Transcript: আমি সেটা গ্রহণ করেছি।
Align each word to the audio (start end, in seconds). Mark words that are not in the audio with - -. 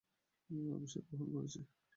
আমি 0.75 0.87
সেটা 0.87 1.05
গ্রহণ 1.09 1.27
করেছি। 1.35 1.59